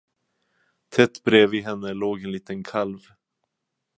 Tätt 0.89 1.23
bredvid 1.23 1.63
henne 1.63 1.93
låg 1.93 2.23
en 2.23 2.31
liten 2.31 2.63
kalv. 2.63 2.99